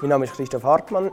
Mein 0.00 0.10
Name 0.10 0.24
ist 0.24 0.34
Christoph 0.34 0.64
Hartmann. 0.64 1.10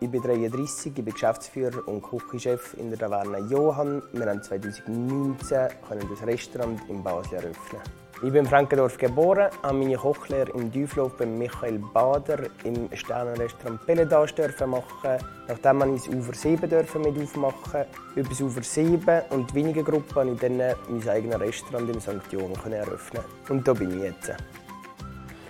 Ich 0.00 0.10
bin 0.10 0.22
33, 0.22 0.86
ich 0.86 1.04
bin 1.04 1.12
Geschäftsführer 1.12 1.86
und 1.86 2.02
Küchenchef 2.02 2.74
in 2.78 2.88
der 2.88 2.98
Taverne 2.98 3.38
Johann. 3.50 4.02
Wir 4.12 4.26
haben 4.26 4.42
2019 4.42 5.38
das 5.38 6.26
Restaurant 6.26 6.80
in 6.88 7.02
Basel 7.04 7.34
eröffnen. 7.34 7.82
Ich 8.16 8.32
bin 8.32 8.36
in 8.36 8.46
Frankendorf 8.46 8.96
geboren, 8.96 9.50
habe 9.62 9.76
meine 9.76 9.96
Kochlehre 9.96 10.50
im 10.52 10.72
Düflof 10.72 11.16
bei 11.16 11.26
Michael 11.26 11.78
Bader 11.92 12.38
im 12.64 12.88
Sternenrestaurant 12.94 13.84
Pelletage 13.86 14.66
machen. 14.66 15.18
Nachdem 15.46 15.78
man 15.78 15.90
ins 15.90 16.08
Ufer 16.08 16.34
7 16.34 16.68
dürfen 16.70 17.02
mit 17.02 17.22
aufmachen. 17.22 17.84
Über 18.16 18.28
das 18.28 18.40
Ufer 18.40 18.62
7 18.62 19.22
und 19.30 19.50
die 19.50 19.54
wenigen 19.54 19.84
Gruppen 19.84 20.14
habe 20.14 20.30
ich 20.30 20.40
dann 20.40 20.56
mein 20.56 21.08
eigenes 21.08 21.38
Restaurant 21.38 21.90
im 21.90 22.00
St. 22.00 22.32
Johann 22.32 22.72
eröffnen. 22.72 23.22
Und 23.48 23.68
da 23.68 23.74
bin 23.74 23.90
ich 23.98 24.04
jetzt. 24.04 24.32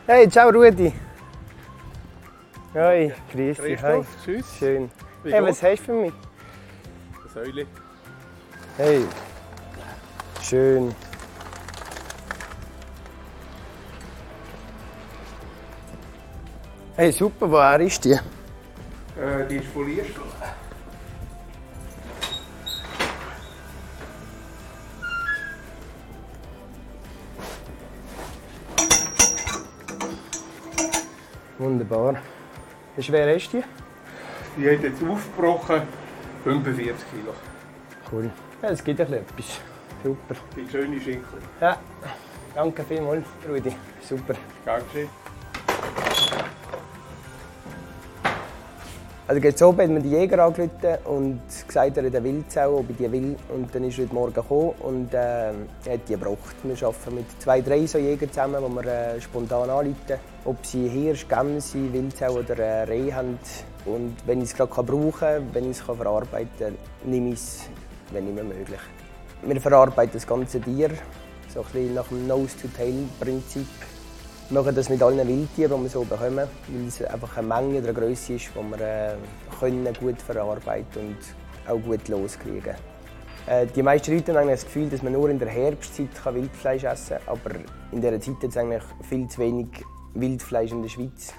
Hey, 0.06 0.28
ciao 0.28 0.50
Rudi! 0.50 0.92
Hoi, 2.74 3.12
grüß 3.30 3.58
dich. 3.58 3.82
Hi. 3.82 4.02
Tschüss. 4.24 4.46
Schön. 4.58 4.90
Wie 5.22 5.30
Hey, 5.30 5.42
was 5.42 5.62
hast 5.62 5.80
du 5.80 5.84
für 5.84 5.92
mich? 5.92 6.12
Das 7.22 7.32
Säule. 7.34 7.66
Hey. 8.78 9.04
Schön. 10.40 10.94
Hey, 16.96 17.12
super, 17.12 17.50
woher 17.50 17.80
ist 17.80 18.02
die? 18.06 18.12
Äh, 18.12 18.20
die 19.50 19.56
ist 19.56 19.68
foliert. 19.68 20.06
Wunderbar. 31.58 32.16
Wie 32.96 33.02
schwer 33.02 33.34
ist 33.34 33.52
die? 33.52 33.62
Die 34.56 34.70
hat 34.70 34.82
jetzt 34.82 35.02
aufgebrochen 35.02 35.82
45 36.44 36.94
Kilo. 37.10 37.34
Cool. 38.10 38.30
Ja, 38.62 38.68
es 38.68 38.84
gibt 38.84 39.00
ein 39.00 39.06
bisschen 39.06 39.22
etwas. 39.22 39.60
Super. 40.02 40.34
Die 40.56 40.68
schöne 40.70 41.00
Schinkel. 41.00 41.38
Ja, 41.60 41.78
danke 42.54 42.84
vielmals, 42.84 43.24
Rudi. 43.48 43.74
Super. 44.02 44.34
Dankeschön. 44.64 45.08
Also 49.32 49.40
gestern 49.40 49.68
Abend 49.68 49.80
hat 49.80 49.88
mir 49.88 50.00
die 50.00 50.10
Jäger 50.10 50.44
angerufen 50.44 50.98
und 51.06 51.40
gesagt, 51.66 51.96
er 51.96 52.04
hat 52.04 52.14
eine 52.14 52.22
Wildsau, 52.22 52.80
ob 52.80 52.90
ich 52.90 52.98
die 52.98 53.10
will. 53.10 53.34
Und 53.48 53.74
dann 53.74 53.84
ist 53.84 53.98
er 53.98 54.04
heute 54.04 54.14
Morgen 54.14 54.34
gekommen 54.34 54.74
und 54.80 55.14
äh, 55.14 55.52
hat 55.88 56.06
die 56.06 56.12
gebracht. 56.12 56.54
Wir 56.62 56.86
arbeiten 56.86 57.14
mit 57.14 57.24
zwei, 57.40 57.62
drei 57.62 57.86
so 57.86 57.96
Jägern 57.96 58.28
zusammen, 58.28 58.62
die 58.62 58.74
wir 58.74 58.92
äh, 58.92 59.20
spontan 59.22 59.70
anrufen. 59.70 59.96
Ob 60.44 60.66
sie 60.66 60.86
Hirsch, 60.86 61.26
Gämse, 61.26 61.90
Wildsau 61.94 62.40
oder 62.40 62.58
äh, 62.58 62.82
Reh 62.82 63.10
haben. 63.10 63.38
Und 63.86 64.14
wenn 64.26 64.42
ich 64.42 64.50
es 64.50 64.54
gerade 64.54 64.70
brauchen 64.70 65.12
kann, 65.18 65.48
wenn 65.54 65.64
ich 65.70 65.78
es 65.78 65.80
verarbeiten 65.80 66.50
kann, 66.58 66.76
nehme 67.06 67.30
ich 67.30 67.36
es, 67.36 67.60
wenn 68.10 68.28
immer 68.28 68.42
möglich. 68.42 68.80
Wir 69.46 69.60
verarbeiten 69.62 70.12
das 70.12 70.26
ganze 70.26 70.60
Tier, 70.60 70.90
so 71.48 71.60
ein 71.60 71.66
bisschen 71.72 71.94
nach 71.94 72.08
dem 72.08 72.26
Nose-to-Tail-Prinzip. 72.26 73.66
Wir 74.48 74.60
machen 74.60 74.74
das 74.74 74.88
mit 74.88 75.02
allen 75.02 75.26
Wildtieren, 75.26 75.78
die 75.78 75.82
wir 75.84 75.90
so 75.90 76.04
bekommen, 76.04 76.36
weil 76.68 76.86
es 76.86 77.02
einfach 77.02 77.38
eine 77.38 77.46
Menge 77.46 77.78
oder 77.78 77.88
eine 77.88 77.98
Größe 77.98 78.34
ist, 78.34 78.50
die 78.54 78.78
wir 78.78 78.80
äh, 78.80 79.14
können 79.58 79.88
gut 79.98 80.20
verarbeiten 80.20 81.08
und 81.08 81.70
auch 81.70 81.80
gut 81.80 82.06
loskriegen 82.08 82.74
äh, 83.46 83.66
Die 83.66 83.82
meisten 83.82 84.14
Leute 84.14 84.38
haben 84.38 84.48
das 84.48 84.64
Gefühl, 84.64 84.90
dass 84.90 85.02
man 85.02 85.14
nur 85.14 85.30
in 85.30 85.38
der 85.38 85.48
Herbstzeit 85.48 86.08
Wildfleisch 86.24 86.84
essen 86.84 87.16
kann, 87.24 87.38
aber 87.38 87.50
in 87.92 88.00
dieser 88.00 88.20
Zeit 88.20 88.34
hat 88.42 88.50
es 88.50 88.56
eigentlich 88.56 88.82
viel 89.08 89.28
zu 89.28 89.40
wenig 89.40 89.68
Wildfleisch 90.14 90.72
in 90.72 90.82
der 90.82 90.90
Schweiz. 90.90 91.32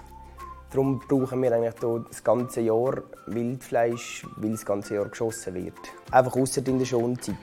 Darum 0.71 0.99
brauchen 1.07 1.39
wir 1.43 1.51
eigentlich 1.51 1.75
das 2.09 2.23
ganze 2.23 2.61
Jahr 2.61 3.03
Wildfleisch, 3.27 4.25
weil 4.37 4.51
das 4.51 4.65
ganze 4.65 4.95
Jahr 4.95 5.05
geschossen 5.05 5.53
wird. 5.53 5.77
Einfach 6.09 6.35
ausser 6.35 6.65
in 6.65 6.79
der 6.79 6.85
Schonzeit. 6.85 7.35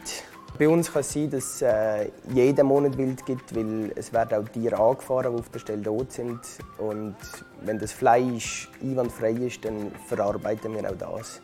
Bei 0.60 0.69
uns 0.69 0.93
kann 0.93 1.00
es 1.00 1.15
sein, 1.15 1.31
dass 1.31 1.54
es 1.54 1.62
äh, 1.62 2.10
jeden 2.34 2.66
Monat 2.66 2.98
Wild 2.98 3.25
gibt, 3.25 3.56
weil 3.56 3.93
es 3.97 4.12
werden 4.12 4.44
auch 4.44 4.47
Tiere 4.47 4.78
angefahren, 4.78 5.32
die 5.32 5.41
auf 5.41 5.48
der 5.48 5.59
Stelle 5.59 5.82
tot 5.82 6.12
sind. 6.12 6.38
Und 6.76 7.16
wenn 7.62 7.78
das 7.78 7.93
Fleisch 7.93 8.69
einwandfrei 8.82 9.31
ist, 9.31 9.65
dann 9.65 9.91
verarbeiten 10.06 10.75
wir 10.75 10.87
auch 10.91 10.98
das. 10.98 11.41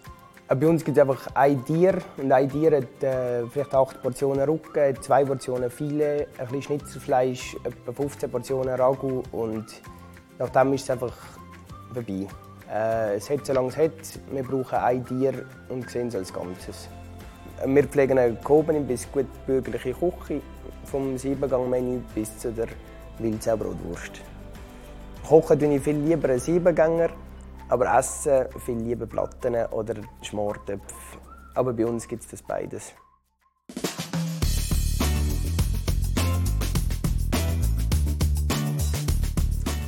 Äh, 0.51 0.55
Bei 0.57 0.69
uns 0.69 0.85
gibt 0.85 0.99
es 0.99 1.01
einfach 1.01 1.29
ein 1.35 1.65
Tier 1.65 1.97
und 2.19 2.31
ein 2.31 2.51
Tier 2.51 2.77
hat 2.77 3.03
äh, 3.03 3.47
vielleicht 3.47 3.75
acht 3.75 4.03
Portionen 4.03 4.47
Rücken, 4.47 5.01
zwei 5.01 5.25
Portionen 5.25 5.71
Filet, 5.71 6.27
ein 6.37 6.49
bisschen 6.49 6.61
Schnitzelfleisch, 6.61 7.57
etwa 7.65 7.93
15 7.93 8.31
Portionen 8.31 8.75
Ragout 8.75 9.23
und 9.33 9.65
nachdem 10.39 10.75
ist 10.75 10.83
es 10.83 10.91
einfach 10.91 11.17
vorbei. 11.95 12.27
Äh, 12.71 13.15
es 13.15 13.31
hat, 13.31 13.47
solange 13.47 13.69
es 13.69 13.79
hat, 13.79 13.93
wir 14.31 14.43
brauchen 14.43 14.77
ein 14.77 15.07
Tier 15.07 15.47
und 15.71 15.89
sehen 15.89 16.09
es 16.09 16.17
als 16.17 16.35
Ganzes. 16.35 16.91
Wir 17.65 17.85
pflegen 17.85 18.19
eine 18.19 18.37
Koben 18.37 18.87
bis 18.87 19.11
gut 19.11 19.27
bürgerliche 19.47 19.95
Küche, 19.95 20.43
vom 20.85 21.17
Siebengang-Menü 21.17 22.01
bis 22.15 22.39
zu 22.39 22.53
der 22.53 22.69
Wildsaubrotwurst. 23.19 24.21
Kochen 25.27 25.59
tue 25.59 25.75
ich 25.75 25.83
viel 25.83 25.97
lieber 25.97 26.29
einen 26.29 26.39
Siebengänger, 26.39 27.09
aber 27.69 27.99
essen 27.99 28.47
viel 28.65 28.77
lieber 28.77 29.07
Platten 29.07 29.57
oder 29.73 29.95
Schmortöpfe. 30.23 31.19
Aber 31.55 31.73
bei 31.73 31.87
uns 31.87 32.07
gibt 32.07 32.25
es 32.25 32.29
das 32.29 32.43
beides. 32.43 32.93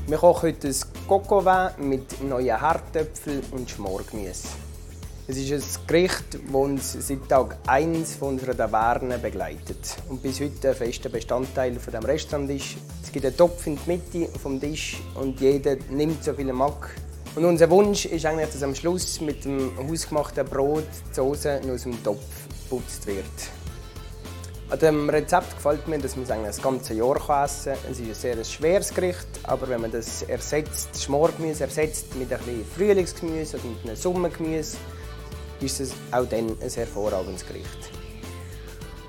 Wir 0.07 0.17
kochen 0.17 0.49
heute 0.49 0.69
ein 0.69 0.75
Coco 1.07 1.45
Vin 1.45 1.89
mit 1.89 2.25
neuen 2.25 2.59
Herdöpfeln 2.59 3.43
und 3.53 3.69
Schmorgemüse. 3.69 4.68
Es 5.31 5.37
ist 5.37 5.53
ein 5.53 5.87
Gericht, 5.87 6.25
das 6.33 6.55
uns 6.55 6.97
seit 7.06 7.28
Tag 7.28 7.59
1 7.66 8.15
von 8.15 8.28
unserer 8.28 8.56
Taverne 8.56 9.19
begleitet 9.19 9.97
und 10.09 10.22
bis 10.22 10.41
heute 10.41 10.71
ein 10.71 10.75
fester 10.75 11.11
Bestandteil 11.11 11.78
von 11.78 11.93
dem 11.93 12.03
Restaurant 12.03 12.49
ist. 12.49 12.77
Es 13.03 13.12
gibt 13.12 13.27
einen 13.27 13.37
Topf 13.37 13.66
in 13.66 13.77
der 13.77 13.94
Mitte 13.94 14.39
vom 14.39 14.59
Tisch 14.59 14.97
und 15.16 15.39
jeder 15.39 15.77
nimmt 15.91 16.25
so 16.25 16.33
viel 16.33 16.50
mag. 16.55 16.97
Und 17.37 17.44
unser 17.44 17.69
Wunsch 17.69 18.06
ist 18.06 18.25
eigentlich, 18.25 18.49
dass 18.49 18.62
am 18.62 18.75
Schluss 18.75 19.21
mit 19.21 19.44
dem 19.44 19.71
hausgemachten 19.77 20.47
Brot 20.47 20.89
die 21.11 21.15
Soße 21.16 21.60
aus 21.75 21.83
dem 21.83 22.03
Topf 22.03 22.25
geputzt 22.62 23.06
wird. 23.06 23.27
An 24.71 24.78
dem 24.78 25.10
Rezept 25.10 25.56
gefällt 25.56 25.87
mir, 25.89 25.99
dass 25.99 26.16
man 26.16 26.25
es 26.25 26.31
eigentlich 26.31 26.56
das 26.56 26.62
ganze 26.62 26.95
Jahr 26.95 27.16
essen 27.45 27.75
kann. 27.75 27.91
Es 27.93 28.00
ist 28.00 28.09
ein 28.09 28.15
sehr 28.15 28.45
schweres 28.45 28.95
Gericht, 28.95 29.28
aber 29.43 29.69
wenn 29.69 29.83
man 29.83 29.93
das 29.93 30.22
ersetzt, 30.22 30.89
das 30.91 31.05
Schmorgemüse 31.05 31.65
ersetzt 31.65 32.16
mit 32.16 32.33
ein 32.33 32.39
bisschen 32.39 32.65
Frühlingsgemüse 32.75 33.59
oder 33.59 33.66
mit 33.66 33.84
einem 33.84 33.97
Sommergemüse, 33.97 34.78
ist 35.61 35.81
es 35.81 35.93
auch 36.11 36.27
dann 36.27 36.57
ein 36.61 36.71
hervorragendes 36.71 37.47
Gericht. 37.47 37.91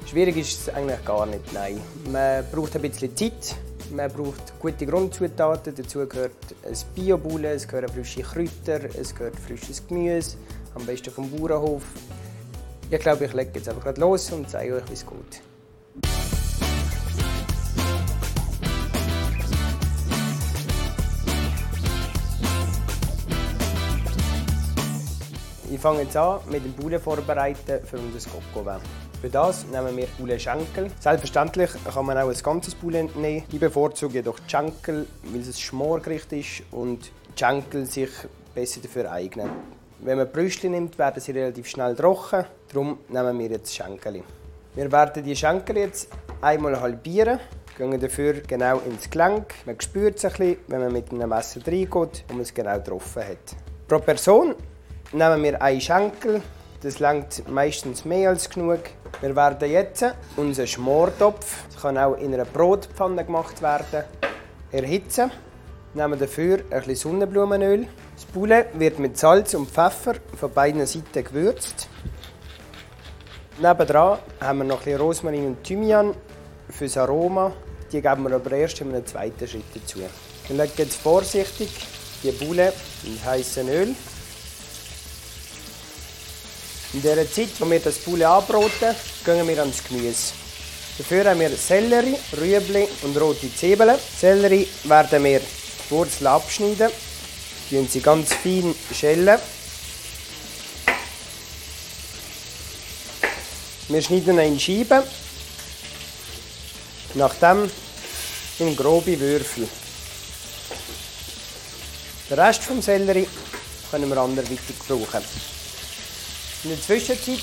Schwierig 0.06 0.38
ist 0.38 0.68
es 0.68 0.74
eigentlich 0.74 1.04
gar 1.06 1.26
nicht, 1.26 1.54
nein. 1.54 1.80
Man 2.12 2.44
braucht 2.52 2.76
ein 2.76 2.82
bisschen 2.82 3.16
Zeit, 3.16 3.56
man 3.96 4.12
braucht 4.12 4.60
gute 4.60 4.86
Grundzutaten, 4.86 5.74
dazu 5.76 6.08
gehört 6.08 6.32
ein 6.64 6.76
Biobulle, 6.96 7.54
es 7.54 7.68
gehören 7.68 7.90
frische 7.90 8.24
Kräuter, 8.24 8.82
es 9.00 9.14
gehört 9.14 9.36
frisches 9.36 9.86
Gemüse, 9.88 10.38
am 10.74 10.86
besten 10.86 11.12
vom 11.12 11.30
Bauernhof. 11.30 11.84
Ich 12.90 13.00
glaube, 13.00 13.26
ich 13.26 13.34
lege 13.34 13.52
jetzt 13.54 13.70
einfach 13.70 13.96
los 13.98 14.31
und 14.31 14.50
zeige 14.50 14.76
euch, 14.76 14.90
wie 14.90 14.94
es 14.94 15.06
geht. 15.06 15.49
Ich 25.72 25.80
fange 25.80 26.02
jetzt 26.02 26.18
an 26.18 26.40
mit 26.50 26.66
dem 26.66 26.74
Boulet 26.74 27.00
vorbereiten 27.00 27.85
für 27.85 28.00
unser 28.00 28.28
Coco 28.28 28.68
Für 29.22 29.30
das 29.30 29.68
nehmen 29.68 29.96
wir 29.96 30.07
Boulet 30.18 30.41
Schenkel. 30.41 30.90
Selbstverständlich 31.00 31.69
kann 31.94 32.07
man 32.07 32.18
auch 32.18 32.28
ein 32.28 32.38
ganzes 32.41 32.74
Boulet 32.74 33.16
nehmen. 33.16 33.44
Ich 33.52 33.59
bevorzuge 33.59 34.16
jedoch 34.16 34.40
die 34.40 34.50
Schenkel, 34.50 35.06
weil 35.24 35.41
es 35.41 35.47
ein 35.47 35.53
Schmorgericht 35.53 36.34
ist 36.34 36.63
und 36.71 37.12
die 37.36 37.39
Schenkel 37.39 37.86
sich 37.86 38.10
besser 38.56 38.81
dafür 38.81 39.12
eignen. 39.12 39.48
Wenn 40.00 40.18
man 40.18 40.31
Brüste 40.31 40.69
nimmt, 40.69 40.98
werden 40.98 41.21
sie 41.21 41.33
relativ 41.33 41.68
schnell 41.68 41.95
trocken. 41.95 42.45
Darum 42.74 42.98
nehmen 43.07 43.38
wir 43.38 43.50
jetzt 43.50 43.75
Schenkel. 43.75 44.24
Wir 44.74 44.92
werden 44.92 45.24
die 45.24 45.36
Schenkel 45.36 45.77
jetzt 45.77 46.10
einmal 46.42 46.81
halbieren. 46.81 47.39
Gehen 47.77 48.00
dafür 48.00 48.42
genau 48.42 48.80
ins 48.80 49.07
Gelenk. 49.07 49.54
Man 49.68 49.80
spürt 49.80 50.18
es 50.18 50.25
ein 50.25 50.31
bisschen, 50.31 50.57
wenn 50.68 50.81
man 50.81 50.94
mit 50.94 51.12
einem 51.12 51.30
Messer 51.30 51.62
reingeht 51.63 51.95
und 51.95 52.31
man 52.31 52.42
es 52.42 52.54
genau 52.56 52.77
getroffen 52.77 53.24
hat. 53.24 53.56
Pro 53.88 54.00
Person 54.00 54.56
nehmen 55.11 55.44
wir 55.44 55.61
einen 55.61 55.81
Schenkel. 55.81 56.41
Das 56.81 57.00
langt 57.00 57.47
meistens 57.50 58.06
mehr 58.06 58.29
als 58.29 58.50
genug. 58.50 58.79
Wir 59.19 59.35
werden 59.35 59.69
jetzt 59.69 60.06
unseren 60.38 60.67
Schmortopf, 60.67 61.65
das 61.71 61.81
kann 61.81 61.97
auch 61.97 62.15
in 62.15 62.33
einer 62.33 62.45
Brotpfanne 62.45 63.25
gemacht 63.25 63.61
werden, 63.61 64.06
erhitzen. 64.71 65.29
Wir 65.94 66.03
nehmen 66.03 66.19
dafür 66.19 66.59
ein 66.69 66.79
bisschen 66.79 66.95
Sonnenblumenöl. 66.95 67.88
Das 68.15 68.25
Poulet 68.25 68.67
wird 68.79 69.00
mit 69.00 69.17
Salz 69.17 69.56
und 69.56 69.69
Pfeffer 69.69 70.15
von 70.39 70.53
beiden 70.53 70.85
Seiten 70.85 71.23
gewürzt. 71.23 71.89
Nebendran 73.61 74.19
haben 74.39 74.59
wir 74.59 74.65
noch 74.65 74.77
ein 74.77 74.83
bisschen 74.85 75.01
Rosmarin 75.01 75.47
und 75.47 75.63
Thymian 75.63 76.13
fürs 76.69 76.95
Aroma. 76.95 77.51
Die 77.91 78.01
geben 78.01 78.23
wir 78.23 78.35
aber 78.35 78.51
erst 78.51 78.79
in 78.79 78.94
einem 78.94 79.06
zweiten 79.06 79.47
Schritt 79.47 79.65
dazu. 79.73 80.00
Wir 80.47 80.56
legen 80.56 80.73
jetzt 80.77 80.95
vorsichtig 80.95 81.69
die 82.23 82.31
Bulle 82.31 82.71
in 83.03 83.25
heißem 83.25 83.67
Öl. 83.67 83.95
In 86.94 87.03
der 87.03 87.31
Zeit, 87.31 87.50
wo 87.59 87.69
wir 87.69 87.80
das 87.80 88.00
Bulle 88.00 88.27
anbraten, 88.27 88.95
gehen 89.24 89.47
wir 89.47 89.59
ans 89.59 89.83
Gemüse. 89.83 90.33
Dafür 90.97 91.30
haben 91.30 91.39
wir 91.39 91.51
Sellerie, 91.51 92.18
Rüebli 92.36 92.88
und 93.03 93.15
rote 93.15 93.56
Zwiebeln. 93.56 93.95
Sellerie 94.19 94.68
werden 94.86 95.24
wir 95.24 95.39
die 95.39 95.91
Wurzel 95.91 96.25
abschneiden, 96.27 96.89
und 97.71 97.91
sie 97.91 98.01
ganz 98.01 98.33
fein 98.33 98.74
schälen. 98.91 99.38
Wir 103.88 104.01
schneiden 104.01 104.39
ihn 104.39 104.53
in 104.53 104.59
Scheiben, 104.59 105.03
nachdem 107.13 107.69
in 108.57 108.75
grobe 108.75 109.19
Würfel. 109.19 109.68
Den 112.30 112.39
Rest 112.39 112.63
vom 112.63 112.81
Sellerie 112.81 113.27
können 113.92 114.09
wir 114.09 114.18
anderweitig 114.18 114.77
brauchen. 114.88 115.24
In 116.63 116.71
der 116.71 116.81
Zwischenzeit 116.81 117.39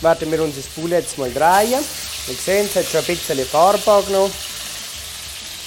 werden 0.00 0.32
wir 0.32 0.42
unser 0.42 0.62
Poulet 0.74 1.04
jetzt 1.04 1.18
mal 1.18 1.30
drehen. 1.30 1.84
Wie 2.26 2.34
sehen, 2.34 2.66
es 2.66 2.76
hat 2.76 2.86
schon 2.86 3.00
ein 3.00 3.06
bisschen 3.06 3.46
Farbe 3.46 3.92
angenommen. 3.92 4.32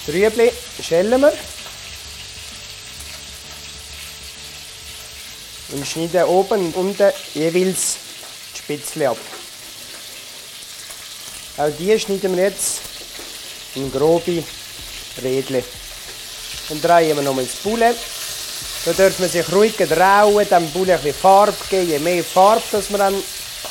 Die 0.07 0.11
Rüebli 0.11 0.51
schälen 0.81 1.21
wir. 1.21 1.33
Und 5.69 5.85
schneiden 5.85 6.23
oben 6.23 6.65
und 6.67 6.75
unten 6.75 7.11
jeweils 7.35 7.97
die 8.55 8.59
Spitzle 8.59 9.09
ab. 9.09 9.17
Auch 11.57 11.71
die 11.77 11.99
schneiden 11.99 12.35
wir 12.35 12.45
jetzt 12.45 12.79
in 13.75 13.91
grobe 13.91 14.43
Rädchen. 15.21 15.63
Dann 16.69 16.81
drehen 16.81 17.15
wir 17.15 17.23
nochmal 17.23 17.45
das 17.45 17.55
Poulet. 17.57 17.95
Da 18.87 18.93
darf 18.93 19.19
man 19.19 19.29
sich 19.29 19.51
ruhig 19.51 19.75
trauen, 19.75 20.47
dem 20.47 20.71
Bulle 20.71 20.93
ein 20.93 21.01
bisschen 21.01 21.19
Farbe 21.19 21.57
geben. 21.69 21.89
Je 21.89 21.99
mehr 21.99 22.23
Farbe 22.23 22.63
das 22.71 22.89
wir 22.89 22.99
haben, 22.99 23.21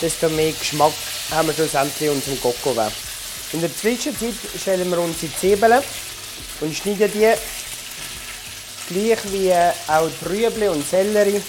desto 0.03 0.29
mehr 0.29 0.53
Geschmack 0.53 0.93
haben 1.31 1.49
wir 1.49 1.55
schlussendlich 1.55 2.11
unserem 2.11 2.39
Coco. 2.39 2.77
In 3.55 3.63
der 3.63 3.75
Zwischenzeit 3.75 4.35
stellen 4.61 4.91
wir 4.91 4.99
unsere 4.99 5.35
Zwiebeln 5.35 5.83
und 6.61 6.77
schneiden 6.77 7.11
die 7.15 7.33
gleich 8.91 9.19
wie 9.33 9.55
auch 9.91 10.11
die 10.21 10.29
Rüebli 10.29 10.69
und 10.69 10.87
Sellerie 10.87 11.41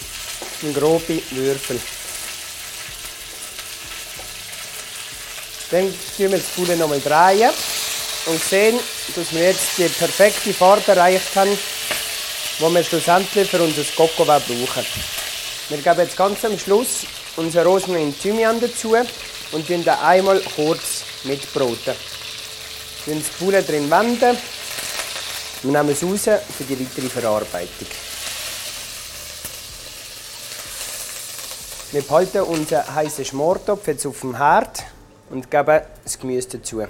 in 0.62 0.74
grobe 0.74 1.22
Würfel. 1.32 1.82
Dann 5.72 5.94
drehen 6.16 6.32
wir 6.32 6.38
das 6.38 6.48
Bulle 6.56 6.78
nochmal 6.78 7.02
drehen 7.02 7.52
und 8.28 8.42
sehen, 8.42 8.80
dass 9.14 9.34
wir 9.34 9.44
jetzt 9.44 9.78
die 9.78 9.90
perfekte 9.90 10.54
Farbe 10.54 10.90
erreicht 10.90 11.36
haben, 11.36 11.52
die 12.60 12.74
wir 12.74 12.84
schlussendlich 12.84 13.50
für 13.50 13.62
unser 13.62 13.84
Coco 13.96 14.26
brauchen. 14.26 14.86
Wir 15.70 15.78
geben 15.78 16.00
jetzt 16.00 16.18
ganz 16.18 16.44
am 16.44 16.58
Schluss 16.58 17.06
unser 17.36 17.64
Rosmarin 17.64 18.08
und 18.08 18.20
Thymian 18.20 18.60
dazu 18.60 18.96
und 19.52 19.70
den 19.70 19.88
einmal 19.88 20.42
kurz 20.56 21.04
mitbroten. 21.24 21.94
Wir 23.06 23.16
das 23.16 23.28
Poulet 23.40 23.68
drin 23.68 23.90
wenden 23.92 24.38
und 25.64 25.72
nehmen 25.72 25.90
es 25.90 26.04
raus 26.04 26.24
für 26.58 26.64
die 26.64 26.80
weitere 26.80 27.10
Verarbeitung. 27.10 27.88
Wir 31.92 32.02
behalten 32.02 32.42
unseren 32.42 32.96
heißen 32.96 33.24
Schmortopf 33.24 33.88
jetzt 33.88 34.06
auf 34.06 34.20
dem 34.22 34.36
Herd 34.36 34.84
und 35.30 35.50
geben 35.50 35.82
das 36.04 36.20
Gemüse 36.20 36.58
dazu. 36.58 36.84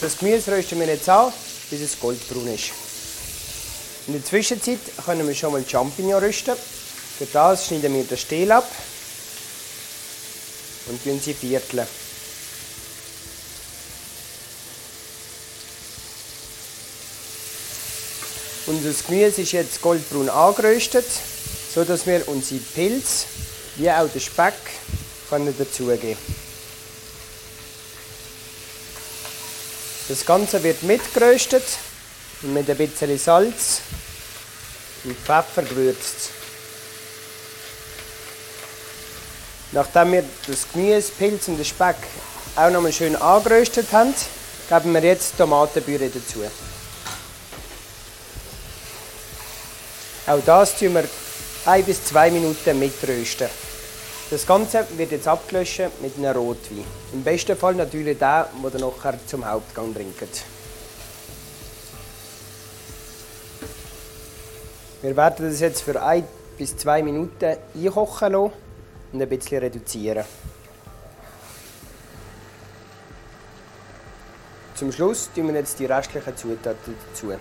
Das 0.00 0.18
Gemüse 0.18 0.52
rösten 0.52 0.78
wir 0.78 0.86
jetzt 0.86 1.08
an, 1.08 1.32
bis 1.70 1.80
es 1.80 1.98
goldbraun 1.98 2.54
ist. 2.54 2.91
In 4.08 4.14
der 4.14 4.24
Zwischenzeit 4.24 4.80
können 5.04 5.28
wir 5.28 5.34
schon 5.34 5.52
mal 5.52 5.64
Champignon 5.66 6.22
rösten. 6.22 6.56
Für 7.18 7.26
das 7.26 7.66
schneiden 7.66 7.94
wir 7.94 8.02
den 8.02 8.18
Stiel 8.18 8.50
ab 8.50 8.68
und 10.88 11.04
tun 11.04 11.20
sie 11.20 11.34
vierteln. 11.34 11.86
Unser 18.66 18.92
Gemüse 19.06 19.42
ist 19.42 19.52
jetzt 19.52 19.80
goldbraun 19.80 20.28
angeröstet, 20.28 21.06
sodass 21.72 22.06
wir 22.06 22.26
unsere 22.28 22.60
Pilze 22.60 23.26
wie 23.76 23.90
auch 23.90 24.08
den 24.08 24.20
Speck 24.20 24.54
dazugeben 25.30 26.00
können. 26.00 26.16
Das 30.08 30.26
Ganze 30.26 30.62
wird 30.62 30.82
mitgeröstet 30.82 31.62
und 32.42 32.54
mit 32.54 32.68
ein 32.68 32.76
bisschen 32.76 33.18
Salz 33.18 33.80
und 35.04 35.16
Pfeffer 35.16 35.62
gewürzt. 35.62 36.30
Nachdem 39.72 40.12
wir 40.12 40.24
das 40.46 40.66
Gemüse, 40.72 41.12
Pilz 41.18 41.48
und 41.48 41.56
den 41.56 41.64
Speck 41.64 41.96
auch 42.56 42.70
noch 42.70 42.82
mal 42.82 42.92
schön 42.92 43.16
angeröstet 43.16 43.90
haben, 43.92 44.14
geben 44.68 44.92
wir 44.94 45.02
jetzt 45.02 45.36
Tomatenpüree 45.38 46.10
dazu. 46.12 46.40
Auch 50.26 50.40
das 50.44 50.78
tun 50.78 50.94
wir 50.94 51.04
ein 51.66 51.84
bis 51.84 52.04
zwei 52.04 52.30
Minuten 52.30 52.78
mitrösten. 52.78 53.48
Das 54.30 54.46
Ganze 54.46 54.86
wird 54.96 55.12
jetzt 55.12 55.28
abgelöscht 55.28 55.90
mit 56.00 56.16
einem 56.16 56.36
Rotwein. 56.36 56.84
Im 57.12 57.22
besten 57.22 57.56
Fall 57.56 57.74
natürlich 57.74 58.18
der, 58.18 58.48
den 58.52 58.80
ihr 58.80 58.86
nachher 58.86 59.18
zum 59.26 59.44
Hauptgang 59.44 59.94
trinkt. 59.94 60.44
Wir 65.02 65.16
werden 65.16 65.50
das 65.50 65.58
jetzt 65.58 65.82
für 65.82 66.00
ein 66.00 66.24
bis 66.56 66.76
zwei 66.76 67.02
Minuten 67.02 67.56
einkochen 67.74 68.32
lassen 68.32 68.52
und 69.12 69.20
ein 69.20 69.28
bisschen 69.28 69.58
reduzieren. 69.58 70.24
Zum 74.76 74.92
Schluss 74.92 75.28
tun 75.34 75.48
wir 75.48 75.54
jetzt 75.54 75.80
die 75.80 75.86
restlichen 75.86 76.36
Zutaten 76.36 76.94
dazu. 77.08 77.32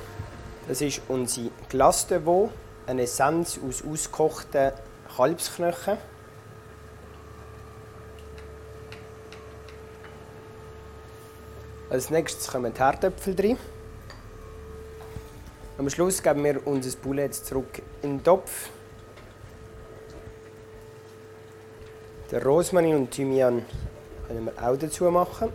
Das 0.68 0.82
ist 0.82 1.02
unsere 1.08 1.52
Glace 1.70 2.08
de 2.08 2.26
Veau, 2.26 2.50
eine 2.88 3.04
Essenz 3.04 3.60
aus 3.68 3.84
ausgekochten 3.84 4.72
Kalbsknochen. 5.16 5.98
Als 11.92 12.10
nächstes 12.10 12.48
kommen 12.48 12.74
die 12.74 12.80
Herdöpfel 12.80 13.36
drin. 13.36 13.58
Am 15.82 15.90
Schluss 15.90 16.22
geben 16.22 16.44
wir 16.44 16.68
unser 16.68 16.96
Poulet 16.96 17.34
zurück 17.34 17.82
in 18.04 18.18
den 18.18 18.24
Topf. 18.24 18.70
Den 22.30 22.44
Rosmarin 22.44 22.98
und 22.98 23.10
Thymian 23.10 23.66
können 24.28 24.46
wir 24.46 24.64
auch 24.64 24.78
dazu 24.78 25.06
machen. 25.06 25.50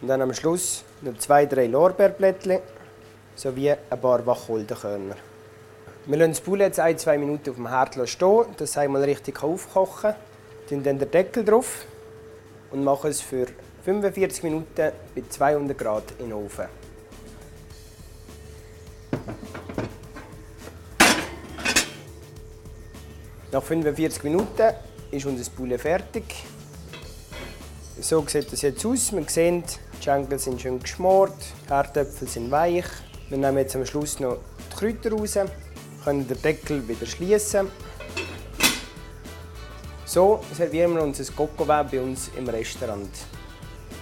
Und 0.00 0.06
dann 0.06 0.22
am 0.22 0.32
Schluss 0.32 0.84
noch 1.00 1.18
zwei, 1.18 1.44
drei 1.44 1.66
Lorbeerblättchen 1.66 2.60
sowie 3.34 3.72
ein 3.72 4.00
paar 4.00 4.24
Wacholderkörner. 4.24 5.16
Wir 6.04 6.18
lassen 6.18 6.30
das 6.30 6.40
Poulet 6.40 6.78
ein, 6.78 6.96
zwei 6.96 7.18
Minuten 7.18 7.50
auf 7.50 7.56
dem 7.56 7.68
Herd 7.68 8.08
stehen, 8.08 8.44
dass 8.56 8.70
es 8.70 8.78
einmal 8.78 9.02
richtig 9.02 9.42
aufkochen 9.42 10.14
kann. 10.68 10.84
dann 10.84 11.00
den 11.00 11.10
Deckel 11.10 11.44
drauf 11.44 11.84
und 12.70 12.84
machen 12.84 13.10
es 13.10 13.22
für 13.22 13.46
45 13.84 14.44
Minuten 14.44 14.68
bei 14.76 15.22
200 15.28 15.76
Grad 15.76 16.04
in 16.20 16.26
den 16.26 16.34
Ofen. 16.34 16.85
Nach 23.56 23.62
45 23.62 24.22
Minuten 24.24 24.74
ist 25.10 25.24
unser 25.24 25.50
Poulet 25.50 25.80
fertig. 25.80 26.24
So 27.98 28.22
sieht 28.26 28.52
das 28.52 28.60
jetzt 28.60 28.84
aus. 28.84 29.12
Man 29.12 29.26
sieht, 29.28 29.78
die 29.98 30.04
Schenkel 30.04 30.38
sind 30.38 30.60
schön 30.60 30.78
geschmort, 30.78 31.32
die 31.64 31.72
Herdöpfel 31.72 32.28
sind 32.28 32.50
weich. 32.50 32.84
Wir 33.30 33.38
nehmen 33.38 33.56
jetzt 33.56 33.74
am 33.74 33.86
Schluss 33.86 34.20
noch 34.20 34.40
die 34.70 34.76
Kräuter 34.76 35.10
raus, 35.10 35.38
können 36.04 36.28
den 36.28 36.42
Deckel 36.42 36.86
wieder 36.86 37.06
schließen. 37.06 37.70
So 40.04 40.42
servieren 40.52 40.94
wir 40.94 41.02
unser 41.02 41.24
Coco 41.32 41.64
bei 41.64 41.98
uns 41.98 42.30
im 42.36 42.46
Restaurant. 42.50 43.08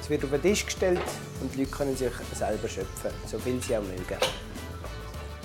Es 0.02 0.10
wird 0.10 0.24
auf 0.24 0.30
den 0.30 0.42
Tisch 0.42 0.64
gestellt 0.64 0.98
und 1.40 1.54
die 1.54 1.60
Leute 1.60 1.70
können 1.70 1.96
sich 1.96 2.10
selber 2.32 2.66
schöpfen, 2.66 3.12
so 3.30 3.38
viel 3.38 3.62
sie 3.62 3.76
auch 3.76 3.82
mögen. 3.82 4.18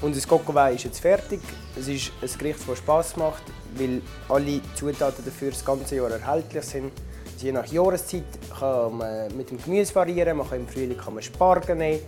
Unser 0.02 0.26
Coco 0.26 0.58
ist 0.68 0.86
jetzt 0.86 1.02
fertig. 1.02 1.42
Es 1.78 1.90
ist 1.90 2.14
ein 2.22 2.30
Gericht, 2.38 2.60
das 2.66 2.78
Spass 2.78 3.18
macht, 3.18 3.44
weil 3.76 4.02
alle 4.30 4.62
Zutaten 4.74 5.26
dafür 5.26 5.50
das 5.52 5.66
ganze 5.66 5.98
Jahr 5.98 6.10
erhältlich 6.10 6.64
sind. 6.64 6.94
Je 7.38 7.52
nach 7.52 7.66
Jahreszeit 7.68 8.24
kann 8.58 8.98
man 8.98 9.36
mit 9.36 9.52
dem 9.52 9.62
Gemüse 9.62 9.94
variieren. 9.94 10.38
Man 10.38 10.50
kann 10.50 10.62
Im 10.62 10.68
Frühling 10.70 10.98
kann 10.98 11.16
man 11.16 11.24
Spargel 11.24 11.76
nehmen, 11.76 12.00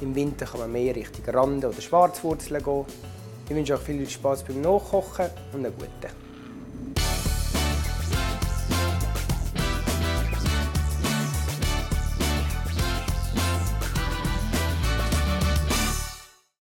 im 0.00 0.12
Winter 0.14 0.44
kann 0.44 0.60
man 0.60 0.72
mehr 0.72 0.96
Richtung 0.96 1.24
Rande 1.32 1.68
oder 1.68 1.80
Schwarzwurzeln 1.80 2.62
gehen. 2.64 2.84
Ich 3.48 3.54
wünsche 3.54 3.74
euch 3.74 3.80
viel 3.80 4.08
Spaß 4.08 4.42
beim 4.42 4.60
Nachkochen 4.60 5.26
und 5.52 5.64
einen 5.64 5.72
guten. 5.72 6.25